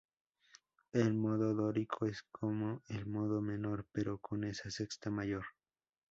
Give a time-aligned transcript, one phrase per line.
[0.93, 5.45] El modo dórico es como el modo menor pero con una sexta mayor.